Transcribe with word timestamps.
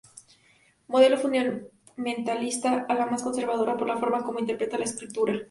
Modelo 0.87 1.15
Fundamentalista: 1.19 2.85
Ala 2.89 3.05
más 3.05 3.21
conservadora 3.21 3.77
por 3.77 3.87
la 3.87 3.97
forma 3.97 4.23
como 4.23 4.39
interpreta 4.39 4.79
la 4.79 4.85
Escritura. 4.85 5.39